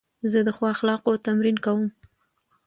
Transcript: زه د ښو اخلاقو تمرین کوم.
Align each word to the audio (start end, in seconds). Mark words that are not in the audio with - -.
زه 0.31 0.39
د 0.47 0.49
ښو 0.55 0.63
اخلاقو 0.75 1.11
تمرین 1.25 1.57
کوم. 1.65 1.83